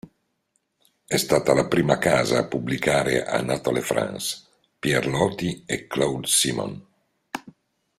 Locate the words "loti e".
5.11-5.85